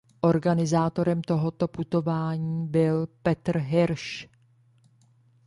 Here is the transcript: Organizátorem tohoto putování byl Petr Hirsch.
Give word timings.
Organizátorem 0.21 1.21
tohoto 1.21 1.67
putování 1.67 2.67
byl 2.67 3.07
Petr 3.21 3.57
Hirsch. 3.57 4.27